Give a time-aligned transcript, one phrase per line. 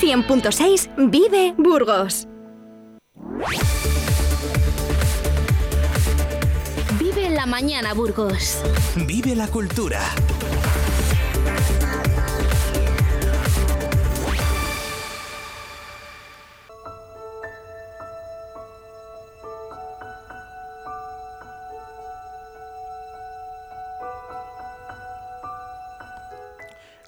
[0.00, 2.28] 100.6 Vive Burgos.
[7.00, 8.58] Vive la mañana Burgos.
[9.06, 10.00] Vive la cultura.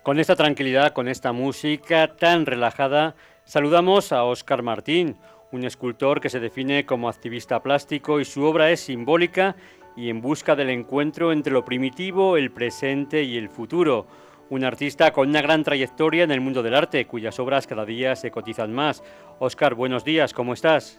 [0.03, 3.15] Con esta tranquilidad, con esta música tan relajada,
[3.45, 5.19] saludamos a Óscar Martín,
[5.53, 9.57] un escultor que se define como activista plástico y su obra es simbólica
[9.97, 14.07] y en busca del encuentro entre lo primitivo, el presente y el futuro.
[14.49, 18.17] Un artista con una gran trayectoria en el mundo del arte, cuyas obras cada día
[18.17, 19.03] se cotizan más.
[19.39, 20.99] Óscar, buenos días, ¿cómo estás?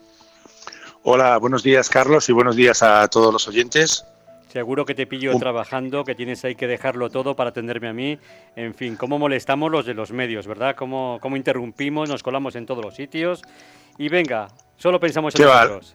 [1.02, 4.04] Hola, buenos días Carlos y buenos días a todos los oyentes.
[4.52, 8.18] Seguro que te pillo trabajando, que tienes ahí que dejarlo todo para atenderme a mí.
[8.54, 10.76] En fin, cómo molestamos los de los medios, ¿verdad?
[10.76, 13.40] Cómo, cómo interrumpimos, nos colamos en todos los sitios.
[13.96, 15.94] Y venga, solo pensamos en nosotros.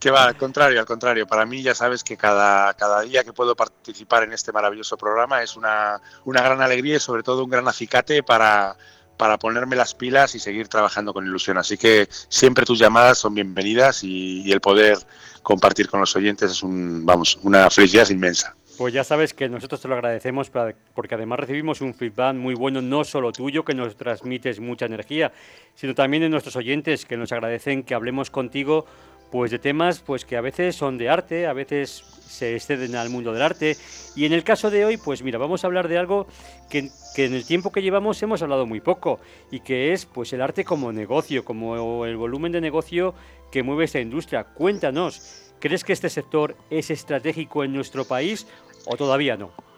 [0.00, 1.28] Que va, al contrario, al contrario.
[1.28, 5.40] Para mí ya sabes que cada, cada día que puedo participar en este maravilloso programa
[5.40, 8.76] es una, una gran alegría y sobre todo un gran acicate para,
[9.20, 11.58] para ponerme las pilas y seguir trabajando con ilusión.
[11.58, 14.96] Así que siempre tus llamadas son bienvenidas y, el poder
[15.42, 18.56] compartir con los oyentes es un, vamos, una felicidad inmensa.
[18.78, 20.50] Pues ya sabes que nosotros te lo agradecemos
[20.94, 25.32] porque además recibimos un feedback muy bueno, no solo tuyo, que nos transmites mucha energía,
[25.74, 28.86] sino también de nuestros oyentes que nos agradecen que hablemos contigo
[29.30, 33.10] pues de temas pues que a veces son de arte, a veces se exceden al
[33.10, 33.76] mundo del arte
[34.14, 36.26] y en el caso de hoy pues mira, vamos a hablar de algo
[36.68, 40.32] que, que, en el tiempo que llevamos hemos hablado muy poco y que es pues
[40.32, 43.14] el arte como negocio, como el volumen de negocio
[43.50, 44.44] que mueve esta industria.
[44.44, 48.46] Cuéntanos, ¿crees que este sector es estratégico en nuestro país
[48.86, 49.69] o todavía no?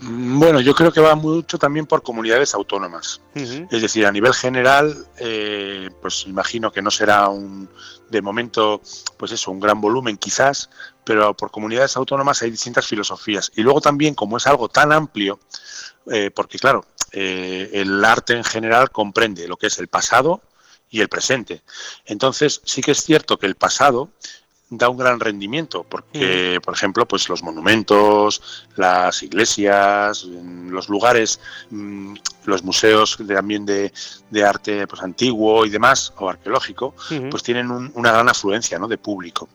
[0.00, 3.20] Mm, bueno, yo creo que va mucho también por comunidades autónomas.
[3.34, 7.68] Es decir, a nivel general, eh, pues imagino que no será un,
[8.10, 8.80] de momento,
[9.16, 10.70] pues eso, un gran volumen quizás,
[11.04, 13.52] pero por comunidades autónomas hay distintas filosofías.
[13.56, 15.38] Y luego también, como es algo tan amplio,
[16.10, 20.42] eh, porque claro, eh, el arte en general comprende lo que es el pasado
[20.90, 21.62] y el presente.
[22.04, 24.10] Entonces, sí que es cierto que el pasado
[24.70, 32.14] da un gran rendimiento, porque, por ejemplo, pues los monumentos, las iglesias, los lugares, mm,
[32.46, 33.92] los museos también de,
[34.30, 36.94] de, arte pues, antiguo y demás, o arqueológico,
[37.30, 38.88] pues tienen una gran afluencia ¿no?
[38.88, 39.48] de público.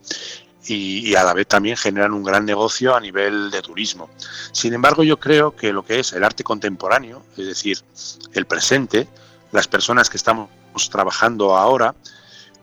[0.67, 4.09] Y, y, a la vez también generan un gran negocio a nivel de turismo.
[4.51, 7.79] Sin embargo, yo creo que lo que es el arte contemporáneo, es decir,
[8.33, 9.07] el presente,
[9.51, 10.49] las personas que estamos
[10.91, 11.95] trabajando ahora,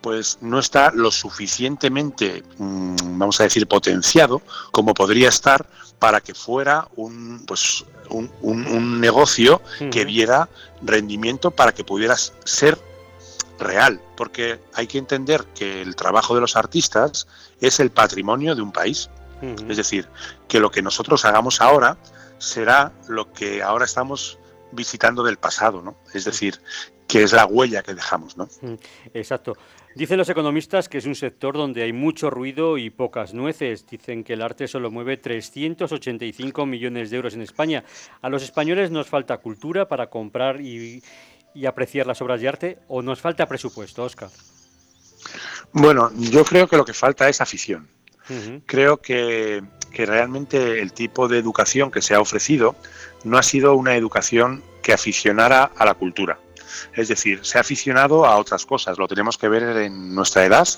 [0.06, 4.40] pues no está lo suficientemente, mm, vamos a decir, potenciado
[4.70, 5.66] como podría estar
[5.98, 10.48] para que fuera un, pues, un, negocio que diera
[10.80, 12.78] rendimiento para que pudiera ser
[13.58, 17.26] real, porque hay que entender que el trabajo de los artistas
[17.60, 19.10] es el patrimonio de un país.
[19.68, 20.06] Es decir,
[20.46, 21.96] que lo que nosotros hagamos ahora
[22.38, 24.38] será lo que ahora estamos
[24.70, 25.96] visitando del pasado, ¿no?
[26.14, 26.60] Es decir,
[27.08, 28.48] que es la huella que dejamos, ¿no?
[29.12, 29.56] Exacto.
[29.96, 33.86] Dicen los economistas que es un sector donde hay mucho ruido y pocas nueces.
[33.86, 37.82] Dicen que el arte solo mueve 385 millones de euros en España.
[38.20, 41.02] ¿A los españoles nos falta cultura para comprar y,
[41.66, 44.28] apreciar las obras de arte o nos falta presupuesto, Oscar?
[45.72, 47.88] Bueno, yo creo que lo que falta es afición.
[48.66, 49.62] Creo que,
[49.94, 52.76] que realmente el tipo de educación que se ha ofrecido
[53.24, 56.38] no ha sido una educación que aficionara a la cultura
[56.94, 58.98] es decir, se ha aficionado a otras cosas.
[58.98, 60.68] Lo tenemos que ver en nuestra edad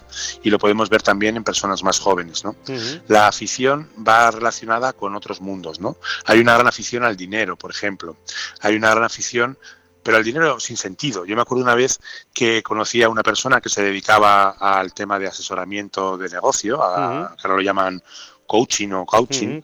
[0.42, 2.44] y lo podemos ver también en personas más jóvenes.
[2.44, 2.56] ¿no?
[3.08, 5.80] La afición va relacionada con otros mundos.
[5.80, 5.96] ¿no?
[6.24, 8.16] Hay una gran afición al dinero, por ejemplo.
[8.60, 9.58] Hay una gran afición
[10.08, 11.26] pero al dinero sin sentido.
[11.26, 12.00] Yo me acuerdo una vez
[12.32, 17.36] que conocí a una persona que se dedicaba al tema de asesoramiento de negocio, a,
[17.36, 18.02] que ahora lo llaman
[18.48, 19.60] coaching o coaching,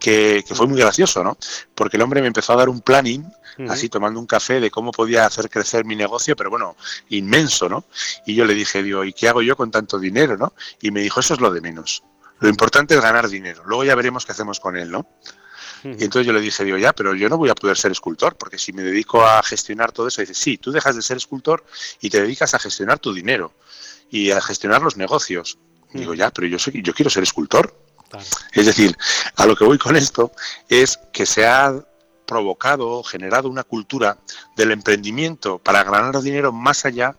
[0.00, 1.38] que, que, fue muy gracioso, ¿no?
[1.74, 3.24] Porque el hombre me empezó a dar un planning
[3.68, 6.76] así tomando un café de cómo podía hacer crecer mi negocio, pero bueno,
[7.10, 7.84] inmenso, ¿no?
[8.26, 10.52] Y yo le dije, digo, ¿y qué hago yo con tanto dinero, no?
[10.82, 12.02] Y me dijo, eso es lo de menos.
[12.40, 13.62] Lo importante es ganar dinero.
[13.64, 15.06] Luego ya veremos qué hacemos con él, ¿no?
[15.84, 18.36] Y entonces yo le dije, digo, ya, pero yo no voy a poder ser escultor,
[18.36, 21.62] porque si me dedico a gestionar todo eso, dice, sí, tú dejas de ser escultor
[22.00, 23.52] y te dedicas a gestionar tu dinero
[24.10, 25.58] y a gestionar los negocios.
[25.92, 27.76] Digo, ya, pero yo, soy, yo quiero ser escultor.
[28.52, 28.96] Es decir,
[29.36, 30.32] a lo que voy con esto
[30.68, 31.74] es que se ha
[32.26, 34.18] provocado, generado una cultura
[34.56, 37.16] del emprendimiento para ganar dinero más allá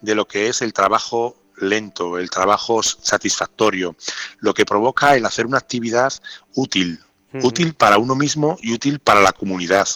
[0.00, 3.96] de lo que es el trabajo lento, el trabajo satisfactorio,
[4.38, 6.12] lo que provoca el hacer una actividad
[6.54, 7.00] útil,
[7.42, 9.88] útil para uno mismo y útil para la comunidad.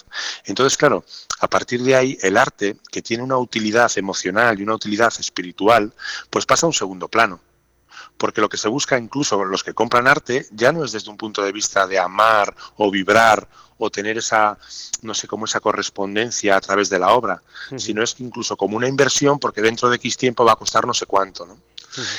[0.45, 1.03] Entonces, claro,
[1.39, 5.93] a partir de ahí el arte, que tiene una utilidad emocional y una utilidad espiritual,
[6.29, 7.39] pues pasa a un segundo plano.
[8.17, 11.17] Porque lo que se busca incluso los que compran arte ya no es desde un
[11.17, 14.57] punto de vista de amar o vibrar o tener esa,
[15.01, 17.41] no sé, como esa correspondencia a través de la obra,
[17.77, 20.93] sino es incluso como una inversión porque dentro de X tiempo va a costar no
[20.93, 21.45] sé cuánto.
[21.45, 21.57] ¿no?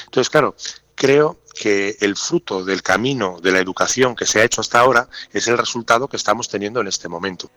[0.05, 0.57] Entonces, claro,
[0.95, 5.09] creo que el fruto del camino de la educación que se ha hecho hasta ahora
[5.33, 7.51] es el resultado que estamos teniendo en este momento.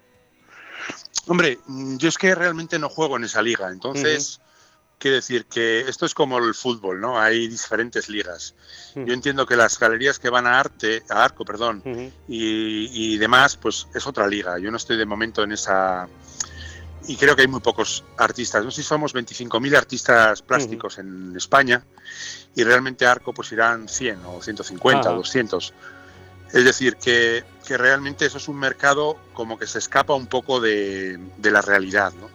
[1.28, 4.40] Hombre, yo es que realmente no juego en esa liga, entonces
[5.00, 7.20] quiero decir que esto es como el fútbol, ¿no?
[7.20, 8.56] Hay diferentes ligas.
[8.96, 11.84] Yo entiendo que las galerías que van a arte, a arco, perdón,
[12.28, 14.58] y, y, demás, pues es otra liga.
[14.58, 16.08] Yo no estoy de momento en esa
[17.08, 18.64] y creo que hay muy pocos artistas.
[18.66, 21.84] No sé si somos 25.000 artistas plásticos en España
[22.54, 25.74] y realmente Arco pues irán 100 o 150 o 200.
[26.54, 30.60] Es decir, que, que, realmente eso es un mercado como que se escapa un poco
[30.60, 32.14] de, de la realidad.
[32.14, 32.30] ¿no?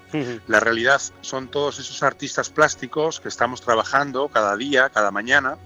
[0.47, 5.57] La realidad son todos esos artistas plásticos que estamos trabajando cada día, cada mañana,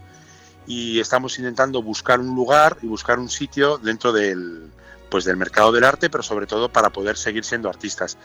[0.66, 4.70] y estamos intentando buscar un lugar y buscar un sitio dentro del,
[5.10, 8.16] pues del mercado del arte, pero sobre todo para poder seguir siendo artistas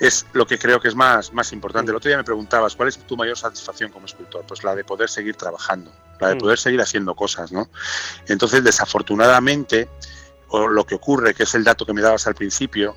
[0.00, 1.90] es lo que creo que es más, más importante.
[1.90, 4.44] El otro día me preguntabas, ¿cuál es tu mayor satisfacción como escultor?
[4.48, 6.38] Pues la de poder seguir trabajando, la de mm.
[6.38, 7.68] poder seguir haciendo cosas, ¿no?
[8.26, 9.90] Entonces, desafortunadamente,
[10.50, 12.96] o lo que ocurre, que es el dato que me dabas al principio,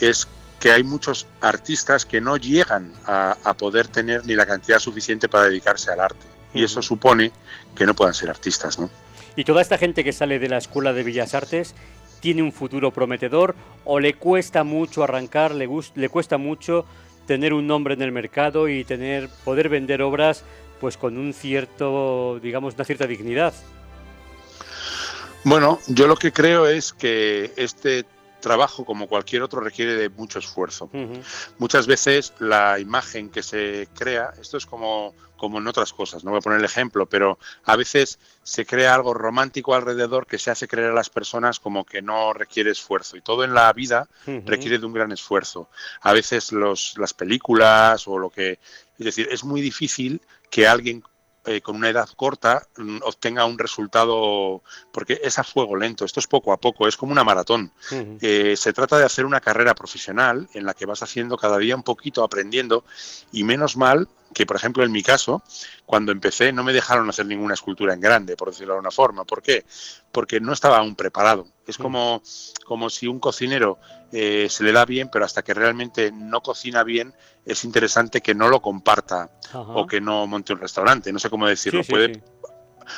[0.00, 0.26] es
[0.60, 5.46] que hay muchos artistas que no llegan a, poder tener ni la cantidad suficiente para
[5.46, 6.24] dedicarse al arte.
[6.54, 7.32] Y eso supone
[7.74, 8.88] que no puedan ser artistas, ¿no?
[9.34, 11.74] Y toda esta gente que sale de la Escuela de Bellas Artes
[12.20, 16.86] tiene un futuro prometedor o le cuesta mucho arrancar, le, le cuesta mucho
[17.26, 20.44] tener un nombre en el mercado y tener poder vender obras
[20.80, 23.54] pues con un cierto, digamos, una cierta dignidad.
[25.44, 28.04] Bueno, yo lo que creo es que este
[28.42, 30.90] trabajo, como cualquier otro, requiere de mucho esfuerzo.
[31.58, 36.30] Muchas veces la imagen que se crea, esto es como, como en otras cosas, no
[36.32, 40.50] voy a poner el ejemplo, pero a veces se crea algo romántico alrededor que se
[40.50, 43.16] hace creer a las personas como que no requiere esfuerzo.
[43.16, 44.08] Y todo en la vida
[44.44, 45.70] requiere de un gran esfuerzo.
[46.02, 48.58] A veces los, las películas o lo que...
[48.98, 51.02] Es decir, es muy difícil que alguien
[51.44, 54.62] eh, con una edad corta mm, obtenga un resultado,
[54.92, 57.72] porque es a fuego lento, esto es poco a poco, es como una maratón.
[58.20, 61.74] Eh, se trata de hacer una carrera profesional en la que vas haciendo cada día
[61.74, 62.84] un poquito, aprendiendo,
[63.32, 65.42] y menos mal que, por ejemplo, en mi caso,
[65.84, 69.24] cuando empecé no me dejaron hacer ninguna escultura en grande, por decirlo de alguna forma.
[69.24, 69.64] ¿Por qué?
[70.10, 71.48] Porque no estaba aún preparado.
[71.66, 71.82] Es mm.
[71.82, 72.22] como,
[72.64, 73.78] como si un cocinero
[74.12, 77.14] eh, se le da bien, pero hasta que realmente no cocina bien,
[77.46, 81.12] es interesante que no lo comparta o que no monte un restaurante.
[81.12, 81.82] No sé cómo decirlo.
[81.88, 82.22] Puede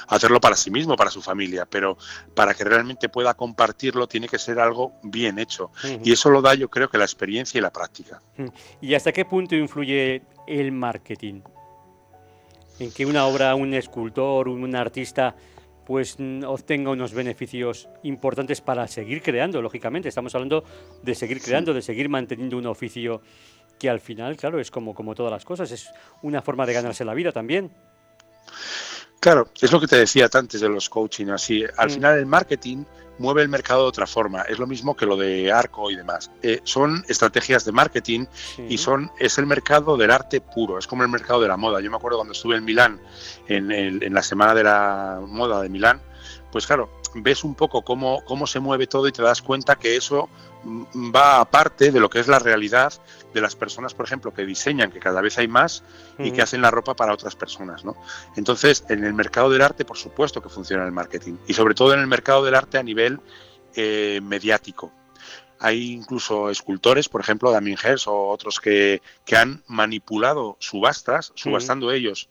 [0.08, 1.96] hacerlo para sí mismo, para su familia, pero
[2.34, 5.70] para que realmente pueda compartirlo tiene que ser algo bien hecho.
[6.02, 8.20] Y eso lo da yo creo que la experiencia y la práctica.
[8.80, 11.42] ¿Y hasta qué punto influye el marketing?
[12.80, 15.36] En que una obra, un escultor, un artista
[15.86, 16.16] pues
[16.46, 20.08] obtenga unos beneficios importantes para seguir creando, lógicamente.
[20.08, 20.64] Estamos hablando
[21.02, 23.20] de seguir creando, de seguir manteniendo un oficio
[23.78, 25.90] que al final, claro, es como, como todas las cosas, es
[26.22, 27.70] una forma de ganarse la vida también.
[29.24, 31.64] Claro, es lo que te decía antes de los coaching, así.
[31.78, 31.92] Al mm.
[31.92, 32.84] final el marketing
[33.16, 34.42] mueve el mercado de otra forma.
[34.42, 36.30] Es lo mismo que lo de arco y demás.
[36.42, 38.26] Eh, son estrategias de marketing
[38.68, 40.76] y son es el mercado del arte puro.
[40.78, 41.80] Es como el mercado de la moda.
[41.80, 43.00] Yo me acuerdo cuando estuve en Milán,
[43.48, 46.02] en, en la semana de la moda de Milán,
[46.54, 49.96] pues claro, ves un poco cómo, cómo se mueve todo y te das cuenta que
[49.96, 50.28] eso
[51.12, 52.92] va aparte de lo que es la realidad
[53.32, 55.82] de las personas, por ejemplo, que diseñan, que cada vez hay más,
[56.16, 57.84] y que hacen la ropa para otras personas.
[57.84, 57.96] ¿no?
[58.36, 61.92] Entonces, en el mercado del arte, por supuesto que funciona el marketing, y sobre todo
[61.92, 63.18] en el mercado del arte a nivel
[63.74, 64.92] eh, mediático.
[65.58, 71.90] Hay incluso escultores, por ejemplo, Damien Hirst o otros que, que han manipulado subastas, subastando
[71.90, 72.28] ellos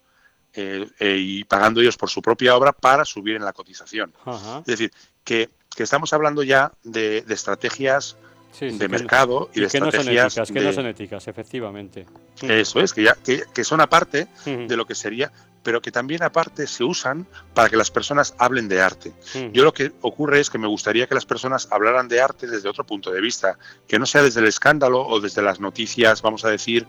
[0.56, 4.14] eh, eh, y pagando ellos por su propia obra para subir en la cotización.
[4.60, 4.92] Es decir,
[5.24, 8.18] que, estamos hablando ya de, estrategias
[8.60, 12.06] de mercado y, de que estrategias no son éticas, que no son éticas, efectivamente.
[12.42, 15.32] Eso es, que, ya, que, son aparte de lo que sería
[15.64, 19.14] pero que también aparte se usan para que las personas hablen de arte.
[19.54, 22.70] Yo lo que ocurre es que me gustaría que las personas hablaran de arte desde
[22.70, 26.44] otro punto de vista, que no sea desde el escándalo o desde las noticias, vamos
[26.44, 26.86] a decir,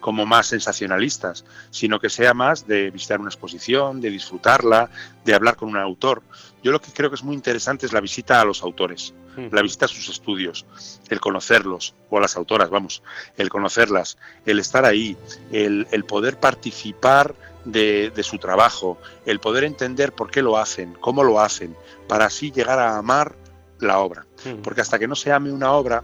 [0.00, 4.90] como más sensacionalistas, sino que sea más de visitar una exposición, de disfrutarla,
[5.24, 6.22] de hablar con un autor.
[6.62, 9.14] Yo lo que creo que es muy interesante es la visita a los autores,
[9.52, 10.66] la visita a sus estudios,
[11.08, 13.02] el conocerlos, o a las autoras, vamos,
[13.36, 15.16] el conocerlas, el estar ahí,
[15.52, 17.36] el, el poder participar
[17.72, 22.50] de, su trabajo, el poder entender por qué lo hacen, cómo lo hacen, para así
[22.50, 23.36] llegar a amar
[23.78, 24.26] la obra.
[24.62, 26.02] Porque hasta que no se ame una obra,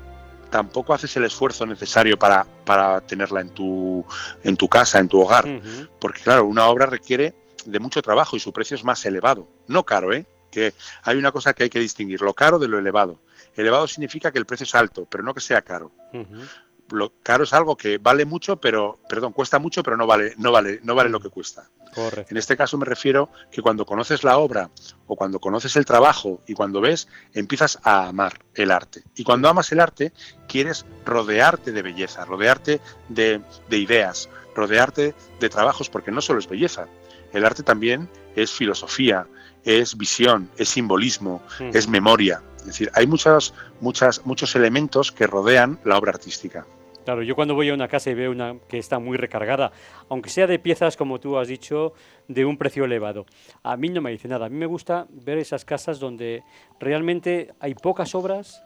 [0.50, 4.04] tampoco haces el esfuerzo necesario para, para tenerla en tu,
[4.42, 5.46] en tu casa, en tu hogar.
[5.98, 9.48] Porque claro, una obra requiere de mucho trabajo y su precio es más elevado.
[9.66, 10.26] No caro, ¿eh?
[10.50, 13.18] Que hay una cosa que hay que distinguir, lo caro de lo elevado.
[13.56, 15.92] Elevado significa que el precio es alto, pero no que sea caro
[16.90, 20.52] lo caro es algo que vale mucho, pero, perdón, cuesta mucho, pero no vale, no
[20.52, 21.70] vale, no vale lo que cuesta.
[22.28, 24.70] En este caso me refiero que cuando conoces la obra
[25.06, 29.04] o cuando conoces el trabajo y cuando ves, empiezas a amar el arte.
[29.14, 30.12] Y cuando amas el arte,
[30.48, 36.88] quieres rodearte de belleza, rodearte de, ideas, rodearte de trabajos, porque no solo es belleza.
[37.32, 39.26] El arte también es filosofía,
[39.64, 41.42] es visión, es simbolismo,
[41.72, 42.42] es memoria.
[42.58, 46.66] Es decir, hay muchas, muchas, muchos elementos que rodean la obra artística.
[47.04, 49.72] Claro, yo cuando voy a una casa y veo una que está muy recargada,
[50.08, 51.92] aunque sea de piezas, como tú has dicho,
[52.28, 53.26] de un precio elevado,
[53.62, 54.46] a mí no me dice nada.
[54.46, 56.42] A mí me gusta ver esas casas donde
[56.80, 58.62] realmente hay pocas obras,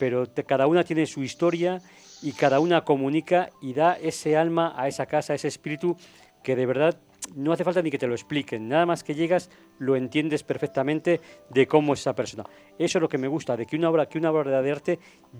[0.00, 1.80] pero cada una tiene su historia
[2.22, 5.96] y cada una comunica y da ese alma a esa casa, ese espíritu
[6.42, 6.96] que de verdad
[7.34, 11.20] no hace falta ni que te lo expliquen, nada más que llegas lo entiendes perfectamente
[11.50, 12.44] de cómo es esa persona.
[12.78, 14.98] Eso es lo que me gusta, de que una obra, que una obra de arte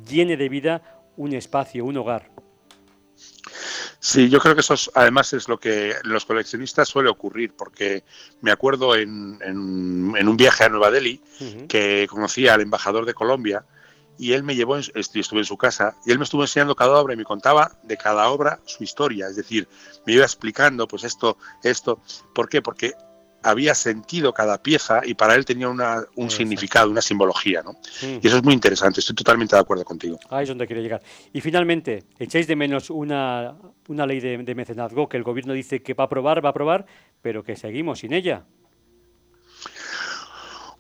[0.09, 0.83] llene de vida
[1.17, 2.31] un espacio, un hogar.
[3.99, 8.05] Sí, yo creo que eso además es lo que los coleccionistas suele ocurrir, porque
[8.41, 11.21] me acuerdo en, un viaje a Nueva Delhi
[11.69, 13.65] que conocí al embajador de Colombia
[14.19, 17.15] y él me llevó, estuve en su casa, y él me estuvo enseñando cada obra
[17.15, 19.69] y me contaba de cada obra su historia, es decir,
[20.07, 22.01] me iba explicando, pues esto, esto,
[22.35, 22.63] ¿por qué?
[22.63, 22.93] Porque
[23.43, 27.77] había sentido cada pieza y para él tenía un significado, una simbología, ¿no?
[28.03, 30.19] Y eso es muy interesante, estoy totalmente de acuerdo contigo.
[30.31, 31.03] Ahí es donde quiero llegar.
[31.33, 33.57] Y finalmente, ¿echáis de menos una,
[33.89, 36.51] una ley de, de mecenazgo que el gobierno dice que va a aprobar, va a
[36.51, 36.87] aprobar,
[37.23, 38.45] pero que seguimos sin ella?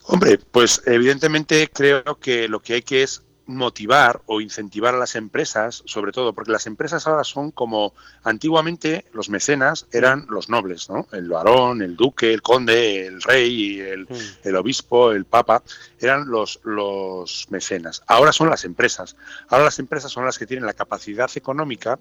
[0.09, 5.15] Hombre, pues evidentemente creo que lo que hay que es motivar o incentivar a las
[5.15, 10.91] empresas, sobre todo, porque las empresas ahora son como antiguamente los mecenas eran los nobles,
[10.91, 11.07] ¿no?
[11.13, 14.09] El varón, el duque, el conde, el rey, el,
[14.43, 15.63] el obispo, el papa,
[16.01, 18.03] eran los, los mecenas.
[18.07, 19.17] Ahora son las empresas.
[19.49, 21.99] Ahora las empresas son las que tienen la capacidad económica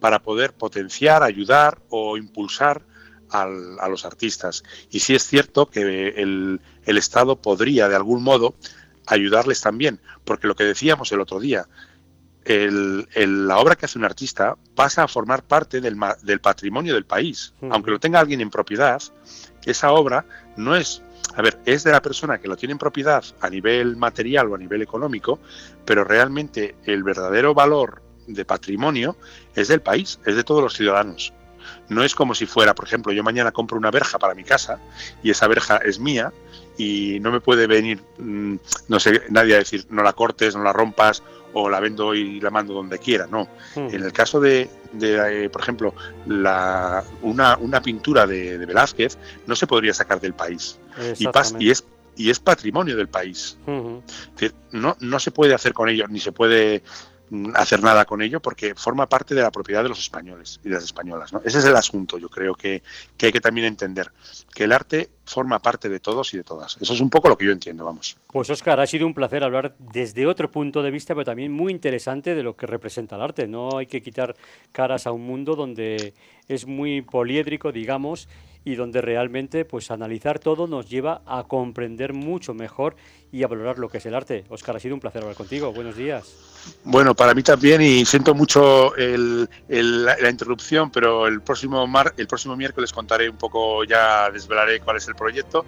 [0.00, 2.82] para poder potenciar, ayudar o impulsar
[3.30, 4.64] al, a los artistas.
[4.90, 8.54] Y sí es cierto que el, el Estado podría, de algún modo,
[9.08, 11.66] ayudarles también, porque lo que decíamos el otro día,
[12.44, 17.52] la obra que hace un artista pasa a formar parte del, del patrimonio del país.
[17.70, 19.02] Aunque lo tenga alguien en propiedad,
[19.64, 20.24] esa obra
[20.56, 21.02] no es,
[21.34, 24.54] a ver, es de la persona que lo tiene en propiedad a nivel material o
[24.54, 25.40] a nivel económico,
[25.84, 29.16] pero realmente el verdadero valor de patrimonio
[29.54, 31.32] es del país, es de todos los ciudadanos.
[31.88, 34.78] No es como si fuera, por ejemplo, yo mañana compro una verja para mi casa
[35.22, 36.32] y esa verja es mía
[36.76, 38.56] y no me puede venir, mm,
[38.88, 41.22] no sé, nadie a decir no la cortes, no la rompas
[41.52, 43.48] o la vendo y la mando donde quiera, no.
[43.74, 43.88] Hmm.
[43.90, 44.68] En el caso de,
[45.00, 45.94] eh, por ejemplo,
[46.26, 50.78] la, una, una pintura de, Velázquez no se podría sacar del país
[51.18, 51.26] y,
[51.58, 51.84] y es
[52.18, 53.56] y es patrimonio del país.
[54.72, 56.82] no, no se puede hacer con ello, ni se puede
[57.54, 60.74] hacer nada con ello porque forma parte de la propiedad de los españoles y de
[60.76, 61.32] las españolas.
[61.32, 61.40] ¿no?
[61.44, 62.82] Ese es el asunto, yo creo que,
[63.20, 64.10] hay que también entender,
[64.54, 66.78] que el arte forma parte de todos y de todas.
[66.80, 68.16] Eso es un poco lo que yo entiendo, vamos.
[68.28, 71.72] Pues Oscar, ha sido un placer hablar desde otro punto de vista, pero también muy
[71.72, 73.46] interesante de lo que representa el arte.
[73.46, 74.34] No hay que quitar
[74.72, 76.14] caras a un mundo donde
[76.48, 78.28] es muy poliédrico, digamos,
[78.68, 82.96] y donde realmente pues analizar todo nos lleva a comprender mucho mejor
[83.32, 84.44] y a valorar lo que es el arte.
[84.50, 85.72] Oscar, ha sido un placer hablar contigo.
[85.72, 86.34] Buenos días.
[86.84, 92.56] Bueno, para mí también y siento mucho la, interrupción, pero el próximo mar, el próximo
[92.56, 95.64] miércoles contaré un poco, ya desvelaré cuál es el proyecto